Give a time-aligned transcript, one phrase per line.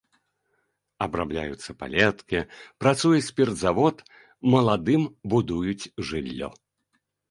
[1.05, 2.39] Абрабляюцца палеткі,
[2.85, 4.05] працуе спіртзавод,
[4.57, 6.49] маладым будуюць жыллё.